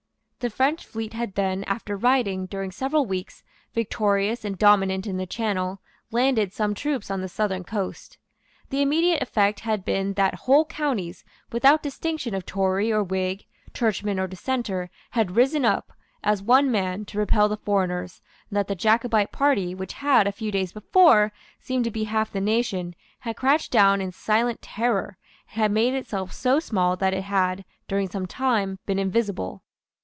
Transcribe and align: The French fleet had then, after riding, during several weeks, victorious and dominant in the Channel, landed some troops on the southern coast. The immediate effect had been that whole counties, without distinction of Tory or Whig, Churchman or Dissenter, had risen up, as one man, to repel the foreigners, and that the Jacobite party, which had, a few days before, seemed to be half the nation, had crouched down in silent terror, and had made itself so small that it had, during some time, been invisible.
The 0.39 0.49
French 0.49 0.87
fleet 0.87 1.13
had 1.13 1.35
then, 1.35 1.63
after 1.65 1.95
riding, 1.95 2.47
during 2.47 2.71
several 2.71 3.05
weeks, 3.05 3.43
victorious 3.75 4.43
and 4.43 4.57
dominant 4.57 5.05
in 5.05 5.17
the 5.17 5.27
Channel, 5.27 5.79
landed 6.11 6.51
some 6.51 6.73
troops 6.73 7.11
on 7.11 7.21
the 7.21 7.29
southern 7.29 7.63
coast. 7.63 8.17
The 8.71 8.81
immediate 8.81 9.21
effect 9.21 9.59
had 9.59 9.85
been 9.85 10.13
that 10.13 10.33
whole 10.49 10.65
counties, 10.65 11.23
without 11.51 11.83
distinction 11.83 12.33
of 12.33 12.47
Tory 12.47 12.91
or 12.91 13.03
Whig, 13.03 13.45
Churchman 13.75 14.19
or 14.19 14.25
Dissenter, 14.25 14.89
had 15.11 15.35
risen 15.35 15.63
up, 15.63 15.93
as 16.23 16.41
one 16.41 16.71
man, 16.71 17.05
to 17.05 17.19
repel 17.19 17.47
the 17.47 17.57
foreigners, 17.57 18.23
and 18.49 18.57
that 18.57 18.67
the 18.67 18.73
Jacobite 18.73 19.31
party, 19.31 19.75
which 19.75 19.93
had, 19.93 20.25
a 20.25 20.31
few 20.31 20.51
days 20.51 20.73
before, 20.73 21.31
seemed 21.59 21.83
to 21.83 21.91
be 21.91 22.05
half 22.05 22.31
the 22.31 22.41
nation, 22.41 22.95
had 23.19 23.37
crouched 23.37 23.71
down 23.71 24.01
in 24.01 24.11
silent 24.11 24.59
terror, 24.63 25.19
and 25.53 25.61
had 25.61 25.71
made 25.71 25.93
itself 25.93 26.33
so 26.33 26.59
small 26.59 26.95
that 26.95 27.13
it 27.13 27.25
had, 27.25 27.63
during 27.87 28.09
some 28.09 28.25
time, 28.25 28.79
been 28.87 28.97
invisible. 28.97 29.61